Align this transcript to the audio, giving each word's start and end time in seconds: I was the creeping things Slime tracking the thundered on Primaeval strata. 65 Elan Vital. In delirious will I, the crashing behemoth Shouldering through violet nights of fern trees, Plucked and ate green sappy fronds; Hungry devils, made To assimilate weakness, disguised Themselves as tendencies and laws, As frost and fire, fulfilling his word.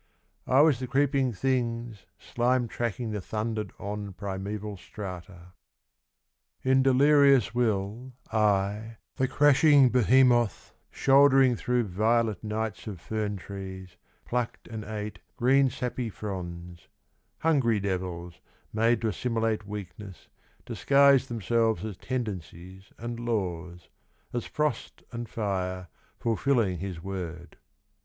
I 0.47 0.61
was 0.61 0.79
the 0.79 0.87
creeping 0.87 1.31
things 1.31 2.07
Slime 2.17 2.67
tracking 2.67 3.11
the 3.11 3.21
thundered 3.21 3.71
on 3.77 4.13
Primaeval 4.13 4.77
strata. 4.77 5.53
65 6.63 6.65
Elan 6.65 6.65
Vital. 6.65 6.71
In 6.71 6.81
delirious 6.81 7.53
will 7.53 8.13
I, 8.33 8.97
the 9.17 9.27
crashing 9.27 9.89
behemoth 9.91 10.73
Shouldering 10.89 11.55
through 11.55 11.83
violet 11.83 12.43
nights 12.43 12.87
of 12.87 12.99
fern 12.99 13.37
trees, 13.37 13.97
Plucked 14.25 14.67
and 14.69 14.83
ate 14.85 15.19
green 15.37 15.69
sappy 15.69 16.09
fronds; 16.09 16.87
Hungry 17.41 17.79
devils, 17.79 18.41
made 18.73 19.01
To 19.01 19.09
assimilate 19.09 19.67
weakness, 19.67 20.29
disguised 20.65 21.27
Themselves 21.29 21.85
as 21.85 21.95
tendencies 21.97 22.91
and 22.97 23.19
laws, 23.19 23.87
As 24.33 24.45
frost 24.47 25.03
and 25.11 25.29
fire, 25.29 25.89
fulfilling 26.17 26.79
his 26.79 27.03
word. 27.03 27.57